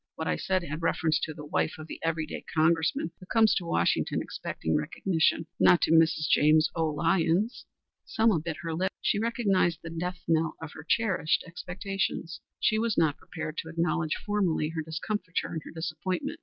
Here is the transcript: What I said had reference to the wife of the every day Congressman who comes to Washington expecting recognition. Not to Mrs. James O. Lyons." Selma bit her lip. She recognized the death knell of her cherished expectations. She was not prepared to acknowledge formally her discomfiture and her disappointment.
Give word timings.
What 0.15 0.27
I 0.27 0.35
said 0.35 0.63
had 0.63 0.81
reference 0.81 1.19
to 1.19 1.33
the 1.35 1.45
wife 1.45 1.75
of 1.77 1.85
the 1.85 1.99
every 2.03 2.25
day 2.25 2.43
Congressman 2.55 3.11
who 3.19 3.25
comes 3.27 3.53
to 3.53 3.67
Washington 3.67 4.19
expecting 4.19 4.75
recognition. 4.75 5.45
Not 5.59 5.79
to 5.83 5.91
Mrs. 5.91 6.27
James 6.27 6.71
O. 6.75 6.87
Lyons." 6.89 7.65
Selma 8.03 8.39
bit 8.39 8.57
her 8.63 8.73
lip. 8.73 8.91
She 8.99 9.19
recognized 9.19 9.83
the 9.83 9.91
death 9.91 10.23
knell 10.27 10.55
of 10.59 10.71
her 10.73 10.83
cherished 10.83 11.43
expectations. 11.45 12.41
She 12.59 12.79
was 12.79 12.97
not 12.97 13.17
prepared 13.17 13.57
to 13.59 13.69
acknowledge 13.69 14.15
formally 14.25 14.69
her 14.69 14.81
discomfiture 14.81 15.49
and 15.49 15.61
her 15.65 15.71
disappointment. 15.71 16.39